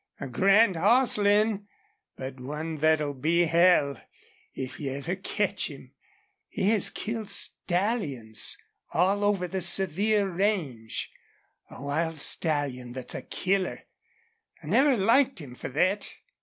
[0.19, 1.67] A grand hoss, Lin,
[2.15, 4.01] but one thet'll be hell,
[4.55, 5.93] if you ever ketch him.
[6.49, 8.57] He has killed stallions
[8.93, 11.11] all over the Sevier range.
[11.69, 13.83] A wild stallion thet's a killer!
[14.63, 16.11] I never liked him for thet.